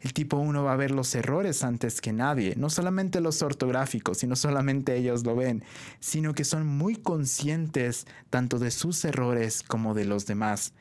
El 0.00 0.12
tipo 0.12 0.36
1 0.36 0.62
va 0.62 0.72
a 0.72 0.76
ver 0.76 0.90
los 0.90 1.14
errores 1.14 1.64
antes 1.64 2.00
que 2.00 2.12
nadie, 2.12 2.54
no 2.56 2.70
solamente 2.70 3.20
los 3.20 3.42
ortográficos, 3.42 4.18
sino 4.18 4.36
solamente 4.36 4.96
ellos 4.96 5.24
lo 5.24 5.34
ven, 5.34 5.64
sino 6.00 6.34
que 6.34 6.44
son 6.44 6.66
muy 6.66 6.96
conscientes 6.96 8.06
tanto 8.30 8.58
de 8.58 8.70
sus 8.70 9.04
errores 9.04 9.62
como 9.62 9.94
de 9.94 10.04
los 10.04 10.26
demás. 10.26 10.72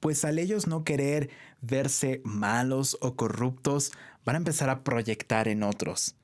Pues 0.00 0.24
al 0.24 0.38
ellos 0.38 0.66
no 0.66 0.84
querer 0.84 1.30
verse 1.60 2.20
malos 2.24 2.96
o 3.00 3.16
corruptos, 3.16 3.92
van 4.24 4.36
a 4.36 4.38
empezar 4.38 4.70
a 4.70 4.84
proyectar 4.84 5.48
en 5.48 5.62
otros. 5.62 6.14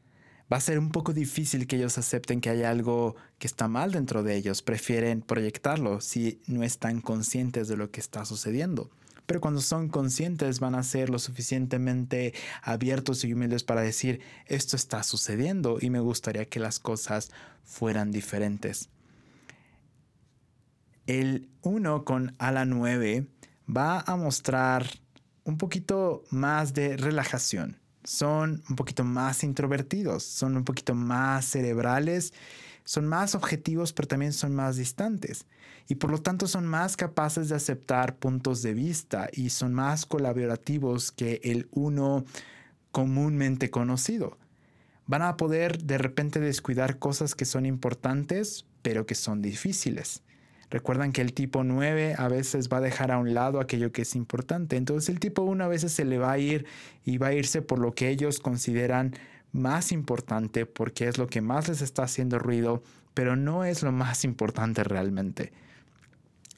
Va 0.53 0.59
a 0.59 0.61
ser 0.61 0.79
un 0.79 0.91
poco 0.91 1.13
difícil 1.13 1.67
que 1.67 1.77
ellos 1.77 1.97
acepten 1.97 2.41
que 2.41 2.51
hay 2.51 2.63
algo 2.63 3.17
que 3.39 3.47
está 3.47 3.67
mal 3.67 3.93
dentro 3.93 4.23
de 4.23 4.37
ellos, 4.37 4.63
prefieren 4.63 5.23
proyectarlo 5.23 6.01
si 6.01 6.41
no 6.47 6.63
están 6.63 7.01
conscientes 7.01 7.67
de 7.67 7.77
lo 7.77 7.91
que 7.91 8.01
está 8.01 8.25
sucediendo 8.25 8.91
pero 9.27 9.41
cuando 9.41 9.61
son 9.61 9.89
conscientes 9.89 10.61
van 10.61 10.75
a 10.75 10.83
ser 10.83 11.11
lo 11.11 11.19
suficientemente 11.19 12.35
abiertos 12.63 13.25
y 13.25 13.33
humildes 13.33 13.65
para 13.65 13.81
decir, 13.81 14.21
esto 14.47 14.77
está 14.77 15.03
sucediendo 15.03 15.79
y 15.81 15.91
me 15.91 16.01
gustaría 16.01 16.45
que 16.47 16.61
las 16.61 16.79
cosas 16.79 17.31
fueran 17.65 18.11
diferentes. 18.11 18.91
El 21.07 21.51
1 21.63 22.05
con 22.05 22.35
ala 22.39 22.65
9 22.65 23.27
va 23.75 24.01
a 24.01 24.17
mostrar 24.17 24.87
un 25.45 25.59
poquito 25.59 26.25
más 26.31 26.75
de 26.75 26.97
relajación. 26.97 27.81
Son 28.05 28.63
un 28.69 28.77
poquito 28.77 29.05
más 29.05 29.45
introvertidos, 29.45 30.25
son 30.25 30.57
un 30.57 30.65
poquito 30.65 30.95
más 30.95 31.47
cerebrales, 31.47 32.35
son 32.85 33.07
más 33.07 33.35
objetivos, 33.35 33.93
pero 33.93 34.09
también 34.09 34.33
son 34.33 34.55
más 34.55 34.77
distantes. 34.77 35.47
Y 35.89 35.97
por 35.97 36.11
lo 36.11 36.19
tanto 36.19 36.47
son 36.47 36.67
más 36.67 36.97
capaces 36.97 37.49
de 37.49 37.57
aceptar 37.57 38.17
puntos 38.17 38.63
de 38.63 38.75
vista 38.75 39.29
y 39.33 39.51
son 39.51 39.75
más 39.75 40.07
colaborativos 40.07 41.13
que 41.13 41.41
el 41.45 41.69
uno 41.73 42.25
comúnmente 42.91 43.71
conocido. 43.71 44.39
Van 45.07 45.23
a 45.23 45.37
poder 45.37 45.83
de 45.83 45.99
repente 45.99 46.41
descuidar 46.41 46.99
cosas 46.99 47.35
que 47.35 47.45
son 47.45 47.67
importantes, 47.67 48.67
pero 48.83 49.05
que 49.05 49.15
son 49.15 49.43
difíciles. 49.43 50.23
Recuerdan 50.71 51.13
que 51.13 51.21
el 51.21 51.35
tipo 51.35 51.63
9 51.63 52.15
a 52.19 52.29
veces 52.29 52.69
va 52.69 52.79
a 52.79 52.81
dejar 52.81 53.13
a 53.13 53.19
un 53.19 53.35
lado 53.35 53.61
aquello 53.61 53.93
que 53.93 54.03
es 54.03 54.17
importante. 54.17 54.77
Entonces 54.77 55.09
el 55.09 55.21
tipo 55.21 55.43
1 55.43 55.63
a 55.65 55.69
veces 55.69 55.93
se 55.93 56.05
le 56.05 56.19
va 56.19 56.33
a 56.33 56.39
ir 56.39 56.67
y 57.05 57.19
va 57.19 57.29
a 57.29 57.35
irse 57.35 57.63
por 57.63 57.79
lo 57.79 57.95
que 57.95 58.09
ellos 58.09 58.41
consideran 58.41 59.15
más 59.55 59.93
importante 59.93 60.67
porque 60.67 61.09
es 61.09 61.17
lo 61.17 61.29
que 61.29 61.41
más 61.41 61.69
les 61.69 61.81
está 61.81 62.03
haciendo 62.03 62.39
ruido, 62.39 62.83
pero 63.15 63.37
no 63.37 63.65
es 63.65 63.83
lo 63.83 63.93
más 63.93 64.25
importante 64.25 64.85
realmente. 64.85 65.53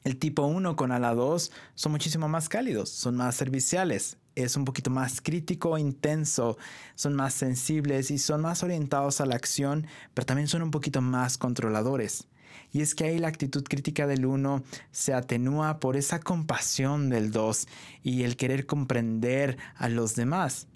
El 0.03 0.17
tipo 0.17 0.45
1 0.45 0.75
con 0.75 0.91
ala 0.91 1.13
2 1.13 1.51
son 1.75 1.91
muchísimo 1.91 2.27
más 2.27 2.49
cálidos, 2.49 2.89
son 2.89 3.15
más 3.17 3.35
serviciales, 3.35 4.17
es 4.35 4.55
un 4.55 4.65
poquito 4.65 4.89
más 4.89 5.21
crítico, 5.21 5.77
intenso, 5.77 6.57
son 6.95 7.13
más 7.13 7.33
sensibles 7.33 8.09
y 8.09 8.17
son 8.17 8.41
más 8.41 8.63
orientados 8.63 9.21
a 9.21 9.25
la 9.25 9.35
acción, 9.35 9.85
pero 10.13 10.25
también 10.25 10.47
son 10.47 10.61
un 10.61 10.71
poquito 10.71 11.01
más 11.01 11.37
controladores. 11.37 12.27
Y 12.71 12.81
es 12.81 12.95
que 12.95 13.05
ahí 13.05 13.19
la 13.19 13.27
actitud 13.27 13.63
crítica 13.63 14.07
del 14.07 14.25
1 14.25 14.63
se 14.91 15.13
atenúa 15.13 15.79
por 15.79 15.97
esa 15.97 16.19
compasión 16.19 17.09
del 17.09 17.31
2 17.31 17.67
y 18.01 18.23
el 18.23 18.37
querer 18.37 18.65
comprender 18.65 19.57
a 19.75 19.87
los 19.89 20.15
demás. 20.15 20.67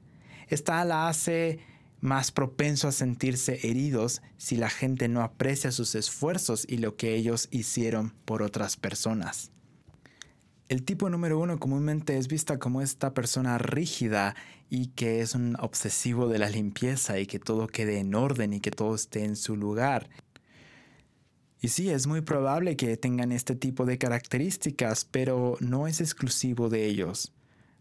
Esta 0.47 0.81
ala 0.81 1.07
hace 1.07 1.59
más 2.01 2.31
propenso 2.31 2.87
a 2.87 2.91
sentirse 2.91 3.59
heridos 3.67 4.21
si 4.37 4.57
la 4.57 4.69
gente 4.69 5.07
no 5.07 5.21
aprecia 5.21 5.71
sus 5.71 5.95
esfuerzos 5.95 6.65
y 6.67 6.77
lo 6.77 6.95
que 6.97 7.15
ellos 7.15 7.47
hicieron 7.51 8.13
por 8.25 8.41
otras 8.41 8.75
personas. 8.75 9.51
El 10.67 10.83
tipo 10.83 11.09
número 11.09 11.37
uno 11.37 11.59
comúnmente 11.59 12.17
es 12.17 12.27
vista 12.27 12.57
como 12.57 12.81
esta 12.81 13.13
persona 13.13 13.57
rígida 13.57 14.35
y 14.69 14.87
que 14.87 15.21
es 15.21 15.35
un 15.35 15.57
obsesivo 15.59 16.27
de 16.27 16.39
la 16.39 16.49
limpieza 16.49 17.19
y 17.19 17.27
que 17.27 17.39
todo 17.39 17.67
quede 17.67 17.99
en 17.99 18.15
orden 18.15 18.53
y 18.53 18.61
que 18.61 18.71
todo 18.71 18.95
esté 18.95 19.25
en 19.25 19.35
su 19.35 19.55
lugar. 19.57 20.09
Y 21.59 21.67
sí, 21.67 21.89
es 21.89 22.07
muy 22.07 22.21
probable 22.21 22.77
que 22.77 22.97
tengan 22.97 23.31
este 23.31 23.53
tipo 23.53 23.85
de 23.85 23.97
características, 23.97 25.05
pero 25.05 25.57
no 25.59 25.87
es 25.87 26.01
exclusivo 26.01 26.69
de 26.69 26.87
ellos. 26.87 27.33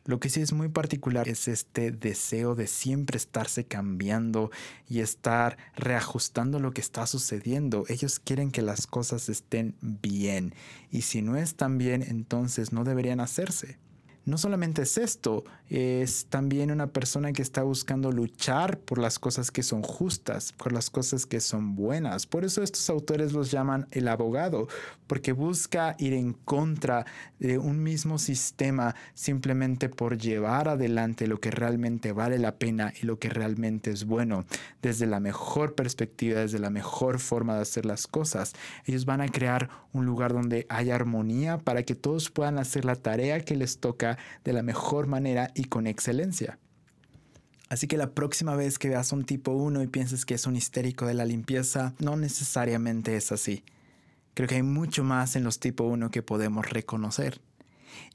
Lo 0.05 0.21
que 0.21 0.31
sí 0.31 0.41
es 0.41 0.53
muy 0.53 0.69
particular 0.69 1.29
es 1.29 1.49
este 1.49 1.91
deseo 1.91 2.55
de 2.55 2.67
siempre 2.67 3.17
estarse 3.17 3.65
cambiando 3.65 4.51
y 4.89 5.01
estar 5.01 5.59
reajustando 5.77 6.59
lo 6.59 6.73
que 6.73 6.81
está 6.81 7.07
sucediendo. 7.07 7.85
Ellos 7.89 8.19
quieren 8.19 8.51
que 8.51 8.63
las 8.63 8.87
cosas 8.87 9.29
estén 9.29 9.75
bien 9.81 10.55
y 10.91 11.03
si 11.03 11.23
no 11.23 11.37
están 11.37 11.79
bien, 11.79 12.03
entonces 12.03 12.73
no 12.73 12.85
deberían 12.85 13.21
hacerse 13.21 13.79
no 14.25 14.39
solamente 14.39 14.83
es 14.83 14.99
esto, 14.99 15.45
es 15.69 16.27
también 16.27 16.71
una 16.71 16.89
persona 16.89 17.33
que 17.33 17.43
está 17.43 17.63
buscando 17.63 18.13
luchar 18.13 18.79
por 18.79 18.99
las 18.99 19.19
cosas 19.19 19.51
que 19.51 19.63
son 19.63 19.83
justas, 19.83 20.53
por 20.53 20.73
las 20.73 20.91
cosas 20.91 21.27
que 21.27 21.41
son 21.41 21.75
buenas. 21.75 22.27
Por 22.27 22.45
eso 22.45 22.63
estos 22.63 22.91
autores 22.91 23.33
los 23.33 23.51
llaman 23.51 23.87
el 23.93 24.09
abogado, 24.09 24.69
porque 25.07 25.33
busca 25.33 25.97
ir 25.99 26.13
en 26.13 26.33
contra 26.33 27.07
de 27.39 27.59
un 27.59 27.83
mismo 27.83 28.19
sistema 28.19 28.95
simplemente 29.15 29.89
por 29.89 30.19
llevar 30.19 30.69
adelante 30.69 31.27
lo 31.27 31.41
que 31.41 31.51
realmente 31.51 32.13
vale 32.13 32.39
la 32.39 32.57
pena 32.57 32.93
y 33.01 33.07
lo 33.07 33.19
que 33.19 33.29
realmente 33.29 33.91
es 33.91 34.05
bueno, 34.05 34.45
desde 34.83 35.07
la 35.07 35.21
mejor 35.21 35.75
perspectiva, 35.75 36.41
desde 36.41 36.59
la 36.59 36.71
mejor 36.71 37.19
forma 37.19 37.55
de 37.57 37.63
hacer 37.63 37.87
las 37.87 38.07
cosas. 38.07 38.53
Ellos 38.85 39.05
van 39.05 39.21
a 39.21 39.29
crear 39.29 39.71
un 39.93 40.07
lugar 40.07 40.33
donde 40.33 40.67
haya 40.69 40.95
armonía 40.95 41.59
para 41.59 41.83
que 41.83 41.95
todos 41.95 42.31
puedan 42.31 42.59
hacer 42.59 42.85
la 42.85 42.97
tarea 42.97 43.41
que 43.41 43.57
les 43.57 43.79
toca 43.79 44.10
de 44.45 44.53
la 44.53 44.63
mejor 44.63 45.07
manera 45.07 45.51
y 45.55 45.65
con 45.65 45.87
excelencia. 45.87 46.59
Así 47.69 47.87
que 47.87 47.97
la 47.97 48.15
próxima 48.15 48.57
vez 48.57 48.79
que 48.79 48.89
veas 48.89 49.13
un 49.13 49.25
tipo 49.25 49.53
1 49.53 49.83
y 49.83 49.87
pienses 49.87 50.27
que 50.27 50.35
es 50.35 50.47
un 50.47 50.57
histérico 50.57 51.07
de 51.07 51.15
la 51.15 51.25
limpieza, 51.25 51.95
no 52.01 52.17
necesariamente 52.17 53.17
es 53.17 53.31
así. 53.31 53.63
Creo 54.35 54.49
que 54.49 54.57
hay 54.57 54.63
mucho 54.63 55.05
más 55.05 55.37
en 55.37 55.45
los 55.45 55.61
tipo 55.61 55.85
1 55.85 56.11
que 56.11 56.23
podemos 56.23 56.69
reconocer. 56.69 57.41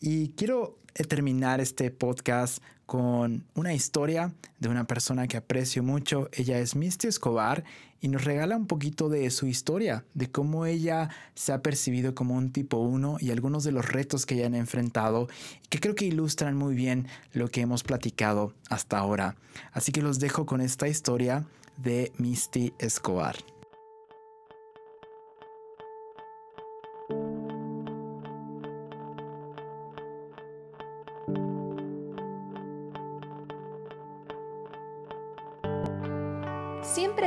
Y 0.02 0.30
quiero 0.30 0.78
terminar 1.04 1.60
este 1.60 1.92
podcast 1.92 2.64
con 2.86 3.46
una 3.56 3.74
historia 3.74 4.34
de 4.60 4.70
una 4.70 4.86
persona 4.86 5.28
que 5.28 5.38
aprecio 5.38 5.84
mucho. 5.84 6.30
Ella 6.32 6.60
es 6.60 6.76
Misty 6.76 7.08
Escobar 7.08 7.64
y 8.00 8.08
nos 8.08 8.24
regala 8.24 8.56
un 8.56 8.68
poquito 8.68 9.10
de 9.10 9.30
su 9.32 9.48
historia, 9.48 10.06
de 10.14 10.30
cómo 10.30 10.66
ella 10.66 11.10
se 11.34 11.54
ha 11.54 11.62
percibido 11.62 12.14
como 12.14 12.36
un 12.36 12.52
tipo 12.52 12.78
1 12.78 13.18
y 13.20 13.32
algunos 13.32 13.64
de 13.64 13.72
los 13.72 13.86
retos 13.86 14.26
que 14.26 14.36
ella 14.36 14.46
ha 14.56 14.60
enfrentado 14.60 15.28
que 15.70 15.80
creo 15.80 15.96
que 15.96 16.06
ilustran 16.06 16.56
muy 16.56 16.76
bien 16.76 17.08
lo 17.34 17.50
que 17.50 17.62
hemos 17.62 17.84
platicado 17.84 18.54
hasta 18.70 19.00
ahora. 19.00 19.36
Así 19.74 19.92
que 19.92 20.02
los 20.02 20.20
dejo 20.20 20.46
con 20.46 20.62
esta 20.62 20.88
historia 20.88 21.46
de 21.78 22.12
Misty 22.18 22.74
Escobar. 22.80 23.55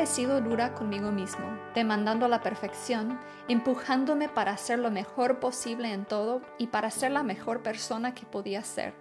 Sido 0.08 0.40
dura 0.40 0.74
conmigo 0.74 1.12
mismo, 1.12 1.46
demandando 1.74 2.26
la 2.28 2.40
perfección, 2.40 3.20
empujándome 3.46 4.28
para 4.28 4.52
hacer 4.52 4.78
lo 4.78 4.90
mejor 4.90 5.38
posible 5.38 5.92
en 5.92 6.06
todo 6.06 6.40
y 6.58 6.68
para 6.68 6.90
ser 6.90 7.12
la 7.12 7.22
mejor 7.22 7.62
persona 7.62 8.14
que 8.14 8.26
podía 8.26 8.64
ser. 8.64 8.94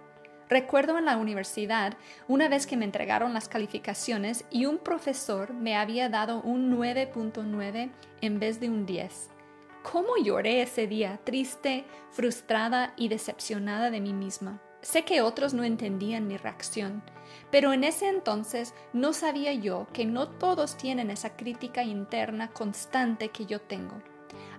Recuerdo 0.48 0.96
en 0.98 1.06
la 1.06 1.16
universidad, 1.16 1.96
una 2.26 2.48
vez 2.48 2.66
que 2.66 2.76
me 2.76 2.84
entregaron 2.84 3.34
las 3.34 3.48
calificaciones 3.48 4.44
y 4.50 4.66
un 4.66 4.78
profesor 4.78 5.52
me 5.52 5.76
había 5.76 6.08
dado 6.08 6.40
un 6.42 6.70
9.9 6.78 7.90
en 8.20 8.38
vez 8.38 8.60
de 8.60 8.68
un 8.68 8.86
10. 8.86 9.30
¿Cómo 9.82 10.16
lloré 10.22 10.62
ese 10.62 10.86
día, 10.86 11.20
triste, 11.24 11.84
frustrada 12.10 12.92
y 12.96 13.08
decepcionada 13.08 13.90
de 13.90 14.00
mí 14.00 14.12
misma? 14.12 14.60
Sé 14.80 15.04
que 15.04 15.22
otros 15.22 15.54
no 15.54 15.64
entendían 15.64 16.26
mi 16.28 16.36
reacción, 16.36 17.02
pero 17.50 17.72
en 17.72 17.84
ese 17.84 18.08
entonces 18.08 18.74
no 18.92 19.12
sabía 19.12 19.52
yo 19.52 19.86
que 19.92 20.06
no 20.06 20.28
todos 20.28 20.76
tienen 20.76 21.10
esa 21.10 21.36
crítica 21.36 21.82
interna 21.82 22.48
constante 22.48 23.30
que 23.30 23.44
yo 23.46 23.60
tengo. 23.60 24.00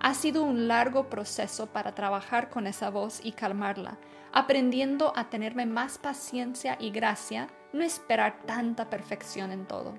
Ha 0.02 0.14
sido 0.14 0.44
un 0.44 0.68
largo 0.68 1.10
proceso 1.10 1.68
para 1.68 1.96
trabajar 1.96 2.50
con 2.50 2.68
esa 2.68 2.90
voz 2.90 3.20
y 3.24 3.32
calmarla, 3.32 3.98
aprendiendo 4.32 5.14
a 5.16 5.30
tenerme 5.30 5.66
más 5.66 5.98
paciencia 5.98 6.78
y 6.80 6.92
gracia, 6.92 7.48
no 7.74 7.84
esperar 7.84 8.42
tanta 8.46 8.90
perfección 8.90 9.52
en 9.52 9.66
todo. 9.66 9.98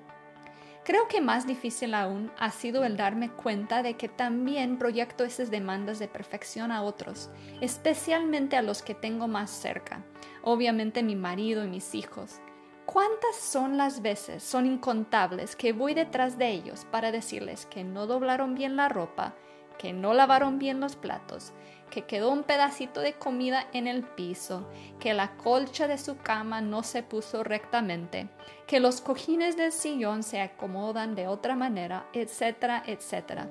Creo 0.85 1.09
que 1.09 1.21
más 1.21 1.47
difícil 1.47 1.95
aún 1.95 2.33
ha 2.39 2.51
sido 2.51 2.85
el 2.85 2.97
darme 2.97 3.31
cuenta 3.31 3.83
de 3.83 3.95
que 3.95 4.09
también 4.09 4.79
proyecto 4.79 5.25
esas 5.25 5.51
demandas 5.51 5.99
de 5.99 6.09
perfección 6.09 6.73
a 6.73 6.83
otros, 6.83 7.29
especialmente 7.61 8.57
a 8.57 8.63
los 8.63 8.83
que 8.83 8.95
tengo 8.95 9.29
más 9.29 9.51
cerca, 9.51 10.03
obviamente 10.43 11.03
mi 11.03 11.17
marido 11.17 11.65
y 11.65 11.69
mis 11.69 11.95
hijos. 11.95 12.41
¿Cuántas 12.87 13.37
son 13.37 13.77
las 13.77 14.01
veces, 14.01 14.43
son 14.43 14.67
incontables, 14.67 15.55
que 15.55 15.73
voy 15.73 15.95
detrás 15.95 16.39
de 16.39 16.49
ellos 16.49 16.87
para 16.91 17.13
decirles 17.13 17.67
que 17.67 17.85
no 17.85 18.07
doblaron 18.07 18.55
bien 18.55 18.75
la 18.75 18.89
ropa, 18.89 19.35
que 19.79 19.93
no 19.93 20.13
lavaron 20.13 20.59
bien 20.59 20.81
los 20.81 20.97
platos, 20.97 21.53
que 21.91 22.03
quedó 22.03 22.31
un 22.31 22.45
pedacito 22.45 23.01
de 23.01 23.15
comida 23.15 23.67
en 23.73 23.87
el 23.87 24.03
piso, 24.03 24.69
que 24.99 25.13
la 25.13 25.37
colcha 25.37 25.89
de 25.89 25.99
su 25.99 26.17
cama 26.17 26.61
no 26.61 26.83
se 26.83 27.03
puso 27.03 27.45
rectamente, 27.45 28.29
que 28.67 28.81
los 28.81 29.01
cojines 29.01 29.57
del 29.57 29.73
sillón 29.73 30.23
se 30.23 30.41
acomodan 30.41 31.15
de 31.15 31.27
otra 31.27 31.57
manera, 31.57 32.07
etcétera, 32.13 32.83
etcétera. 32.87 33.49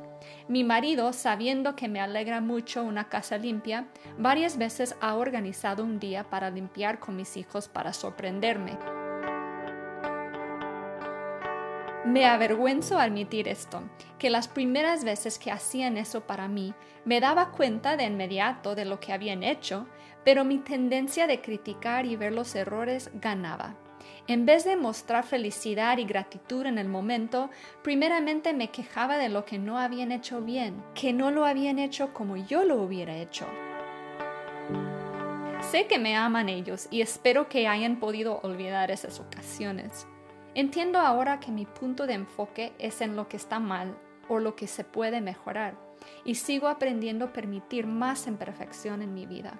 Mi 0.47 0.63
marido, 0.63 1.13
sabiendo 1.13 1.75
que 1.75 1.87
me 1.87 1.99
alegra 1.99 2.41
mucho 2.41 2.83
una 2.83 3.09
casa 3.09 3.37
limpia, 3.37 3.87
varias 4.17 4.57
veces 4.57 4.95
ha 5.01 5.15
organizado 5.15 5.83
un 5.83 5.99
día 5.99 6.23
para 6.29 6.49
limpiar 6.49 6.99
con 6.99 7.15
mis 7.15 7.37
hijos 7.37 7.67
para 7.67 7.93
sorprenderme. 7.93 8.77
Me 12.09 12.25
avergüenzo 12.25 12.97
admitir 12.97 13.47
esto, 13.47 13.83
que 14.17 14.31
las 14.31 14.47
primeras 14.47 15.03
veces 15.03 15.37
que 15.37 15.51
hacían 15.51 15.95
eso 15.95 16.21
para 16.21 16.47
mí, 16.47 16.73
me 17.05 17.19
daba 17.19 17.51
cuenta 17.51 17.97
de 17.97 18.05
inmediato 18.05 18.73
de 18.73 18.83
lo 18.83 18.99
que 18.99 19.13
habían 19.13 19.43
hecho, 19.43 19.85
pero 20.25 20.43
mi 20.43 20.57
tendencia 20.57 21.27
de 21.27 21.39
criticar 21.39 22.07
y 22.07 22.15
ver 22.15 22.33
los 22.33 22.55
errores 22.55 23.11
ganaba. 23.13 23.75
En 24.25 24.47
vez 24.47 24.65
de 24.65 24.75
mostrar 24.75 25.23
felicidad 25.23 25.99
y 25.99 26.05
gratitud 26.05 26.65
en 26.65 26.79
el 26.79 26.89
momento, 26.89 27.51
primeramente 27.83 28.53
me 28.53 28.71
quejaba 28.71 29.19
de 29.19 29.29
lo 29.29 29.45
que 29.45 29.59
no 29.59 29.77
habían 29.77 30.11
hecho 30.11 30.41
bien, 30.41 30.83
que 30.95 31.13
no 31.13 31.29
lo 31.29 31.45
habían 31.45 31.77
hecho 31.77 32.11
como 32.11 32.37
yo 32.37 32.63
lo 32.63 32.81
hubiera 32.81 33.17
hecho. 33.17 33.45
Sé 35.61 35.85
que 35.85 35.99
me 35.99 36.15
aman 36.15 36.49
ellos 36.49 36.87
y 36.89 37.01
espero 37.01 37.49
que 37.49 37.67
hayan 37.67 37.99
podido 37.99 38.39
olvidar 38.41 38.89
esas 38.89 39.19
ocasiones. 39.19 40.07
Entiendo 40.59 40.99
ahora 40.99 41.39
que 41.39 41.53
mi 41.53 41.65
punto 41.65 42.05
de 42.05 42.15
enfoque 42.15 42.73
es 42.79 42.99
en 42.99 43.15
lo 43.15 43.29
que 43.29 43.37
está 43.37 43.59
mal 43.59 43.97
o 44.27 44.39
lo 44.39 44.57
que 44.57 44.67
se 44.67 44.83
puede 44.83 45.21
mejorar, 45.21 45.79
y 46.25 46.35
sigo 46.35 46.67
aprendiendo 46.67 47.23
a 47.23 47.31
permitir 47.31 47.87
más 47.87 48.27
imperfección 48.27 49.01
en 49.01 49.13
mi 49.13 49.25
vida. 49.25 49.57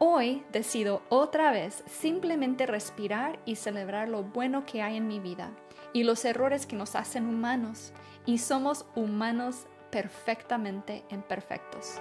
Hoy 0.00 0.42
decido 0.50 1.02
otra 1.10 1.52
vez 1.52 1.84
simplemente 1.86 2.66
respirar 2.66 3.38
y 3.44 3.54
celebrar 3.54 4.08
lo 4.08 4.24
bueno 4.24 4.66
que 4.66 4.82
hay 4.82 4.96
en 4.96 5.06
mi 5.06 5.20
vida 5.20 5.52
y 5.92 6.02
los 6.02 6.24
errores 6.24 6.66
que 6.66 6.74
nos 6.74 6.96
hacen 6.96 7.28
humanos, 7.28 7.92
y 8.26 8.38
somos 8.38 8.84
humanos 8.96 9.68
perfectamente 9.92 11.04
imperfectos. 11.10 12.00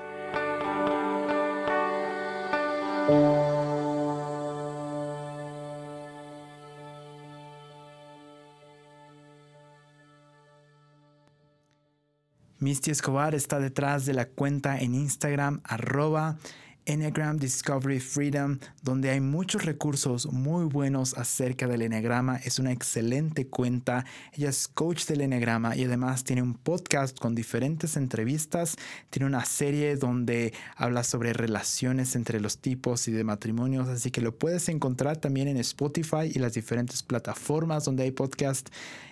Misty 12.62 12.92
Escobar 12.92 13.34
está 13.34 13.60
detrás 13.60 14.06
de 14.06 14.14
la 14.14 14.26
cuenta 14.26 14.80
en 14.80 14.94
Instagram 14.94 15.62
arroba 15.64 16.38
Enneagram 16.86 17.38
Discovery 17.38 18.00
Freedom, 18.00 18.60
donde 18.84 19.10
hay 19.10 19.20
muchos 19.20 19.66
recursos 19.66 20.32
muy 20.32 20.66
buenos 20.66 21.18
acerca 21.18 21.68
del 21.68 21.82
Enneagrama. 21.82 22.36
Es 22.38 22.60
una 22.60 22.72
excelente 22.72 23.48
cuenta. 23.48 24.06
Ella 24.34 24.50
es 24.50 24.68
coach 24.68 25.06
del 25.08 25.22
Enneagrama 25.22 25.76
y 25.76 25.86
además 25.86 26.24
tiene 26.24 26.44
un 26.44 26.54
podcast 26.54 27.18
con 27.18 27.34
diferentes 27.34 27.98
entrevistas. 27.98 28.76
Tiene 29.10 29.26
una 29.26 29.44
serie 29.44 29.96
donde 29.96 30.54
habla 30.76 31.04
sobre 31.04 31.34
relaciones 31.34 32.16
entre 32.16 32.40
los 32.40 32.60
tipos 32.60 33.08
y 33.08 33.12
de 33.12 33.24
matrimonios, 33.24 33.88
así 33.88 34.12
que 34.12 34.22
lo 34.22 34.38
puedes 34.38 34.70
encontrar 34.70 35.18
también 35.18 35.48
en 35.48 35.58
Spotify 35.58 36.32
y 36.32 36.38
las 36.38 36.54
diferentes 36.54 37.02
plataformas 37.02 37.86
donde 37.86 38.04
hay 38.04 38.12
podcast. 38.12 38.70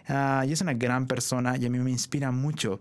Ah, 0.08 0.46
y 0.48 0.52
es 0.52 0.62
una 0.62 0.76
gran 0.76 1.08
persona 1.08 1.58
y 1.58 1.66
a 1.66 1.70
mí 1.72 1.80
me 1.80 1.90
inspira 1.90 2.30
mucho 2.30 2.80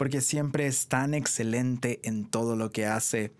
porque 0.00 0.22
siempre 0.22 0.66
es 0.66 0.86
tan 0.86 1.12
excelente 1.12 2.00
en 2.04 2.24
todo 2.24 2.56
lo 2.56 2.72
que 2.72 2.86
hace. 2.86 3.34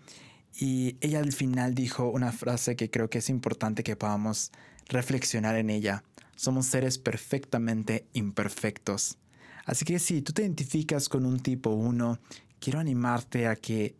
Y 0.55 0.95
ella 1.01 1.17
al 1.17 1.33
final 1.33 1.73
dijo 1.73 2.11
una 2.11 2.31
frase 2.31 2.75
que 2.75 2.91
creo 2.91 3.09
que 3.09 3.17
es 3.17 3.29
importante 3.29 3.81
que 3.81 3.95
podamos 3.95 4.51
reflexionar 4.87 5.55
en 5.55 5.71
ella. 5.71 6.03
Somos 6.35 6.67
seres 6.67 6.99
perfectamente 6.99 8.05
imperfectos. 8.13 9.17
Así 9.65 9.85
que 9.85 9.97
si 9.97 10.21
tú 10.21 10.33
te 10.33 10.43
identificas 10.43 11.09
con 11.09 11.25
un 11.25 11.39
tipo 11.39 11.71
1, 11.71 12.19
quiero 12.59 12.79
animarte 12.79 13.47
a 13.47 13.55
que 13.55 13.95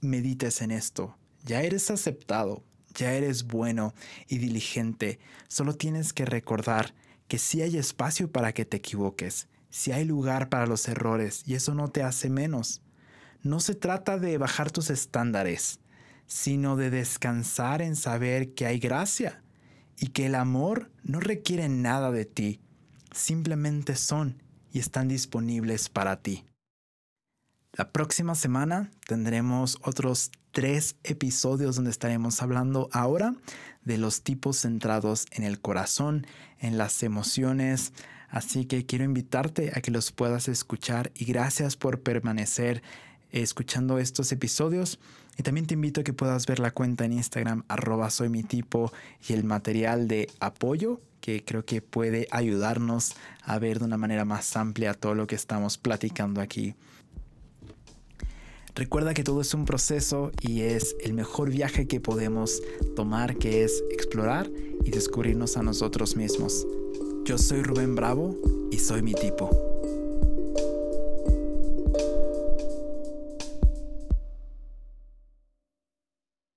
medites 0.00 0.62
en 0.62 0.72
esto. 0.72 1.16
Ya 1.44 1.62
eres 1.62 1.92
aceptado, 1.92 2.64
ya 2.92 3.12
eres 3.12 3.44
bueno 3.44 3.94
y 4.26 4.38
diligente. 4.38 5.20
Solo 5.46 5.76
tienes 5.76 6.12
que 6.12 6.24
recordar 6.24 6.92
que 7.28 7.38
sí 7.38 7.62
hay 7.62 7.76
espacio 7.76 8.32
para 8.32 8.52
que 8.52 8.64
te 8.64 8.78
equivoques, 8.78 9.46
si 9.70 9.92
hay 9.92 10.04
lugar 10.04 10.48
para 10.48 10.66
los 10.66 10.86
errores 10.88 11.42
y 11.46 11.54
eso 11.54 11.74
no 11.74 11.88
te 11.88 12.02
hace 12.02 12.28
menos. 12.28 12.82
No 13.42 13.60
se 13.60 13.74
trata 13.74 14.18
de 14.18 14.36
bajar 14.36 14.70
tus 14.70 14.90
estándares, 14.90 15.80
sino 16.26 16.76
de 16.76 16.90
descansar 16.90 17.80
en 17.80 17.96
saber 17.96 18.52
que 18.54 18.66
hay 18.66 18.78
gracia 18.78 19.42
y 19.96 20.08
que 20.08 20.26
el 20.26 20.34
amor 20.34 20.90
no 21.02 21.20
requiere 21.20 21.68
nada 21.68 22.10
de 22.10 22.24
ti, 22.24 22.60
simplemente 23.12 23.96
son 23.96 24.42
y 24.72 24.78
están 24.78 25.08
disponibles 25.08 25.88
para 25.88 26.20
ti. 26.20 26.44
La 27.72 27.92
próxima 27.92 28.34
semana 28.34 28.90
tendremos 29.06 29.78
otros 29.82 30.32
tres 30.50 30.96
episodios 31.04 31.76
donde 31.76 31.92
estaremos 31.92 32.42
hablando 32.42 32.88
ahora 32.92 33.34
de 33.84 33.96
los 33.96 34.22
tipos 34.22 34.58
centrados 34.58 35.26
en 35.30 35.44
el 35.44 35.60
corazón, 35.60 36.26
en 36.58 36.78
las 36.78 37.02
emociones, 37.02 37.92
Así 38.30 38.64
que 38.64 38.86
quiero 38.86 39.04
invitarte 39.04 39.72
a 39.74 39.80
que 39.80 39.90
los 39.90 40.12
puedas 40.12 40.48
escuchar 40.48 41.10
y 41.14 41.24
gracias 41.24 41.76
por 41.76 42.00
permanecer 42.00 42.82
escuchando 43.32 43.98
estos 43.98 44.32
episodios. 44.32 44.98
Y 45.36 45.42
también 45.42 45.66
te 45.66 45.74
invito 45.74 46.00
a 46.00 46.04
que 46.04 46.12
puedas 46.12 46.46
ver 46.46 46.58
la 46.60 46.70
cuenta 46.70 47.04
en 47.04 47.12
Instagram 47.12 47.64
arroba 47.68 48.10
soy 48.10 48.28
mi 48.28 48.42
tipo 48.42 48.92
y 49.28 49.32
el 49.32 49.44
material 49.44 50.06
de 50.06 50.28
apoyo 50.40 51.00
que 51.20 51.44
creo 51.44 51.64
que 51.64 51.82
puede 51.82 52.26
ayudarnos 52.30 53.14
a 53.42 53.58
ver 53.58 53.78
de 53.78 53.84
una 53.84 53.96
manera 53.96 54.24
más 54.24 54.56
amplia 54.56 54.94
todo 54.94 55.14
lo 55.14 55.26
que 55.26 55.34
estamos 55.34 55.76
platicando 55.76 56.40
aquí. 56.40 56.74
Recuerda 58.74 59.14
que 59.14 59.24
todo 59.24 59.40
es 59.40 59.52
un 59.52 59.64
proceso 59.64 60.32
y 60.40 60.62
es 60.62 60.96
el 61.00 61.12
mejor 61.12 61.50
viaje 61.50 61.86
que 61.86 62.00
podemos 62.00 62.62
tomar, 62.96 63.36
que 63.36 63.64
es 63.64 63.82
explorar 63.90 64.50
y 64.84 64.90
descubrirnos 64.90 65.56
a 65.56 65.62
nosotros 65.62 66.16
mismos. 66.16 66.66
Yo 67.24 67.38
soy 67.38 67.62
Rubén 67.62 67.94
Bravo 67.94 68.36
y 68.70 68.78
soy 68.78 69.02
mi 69.02 69.12
tipo. 69.12 69.50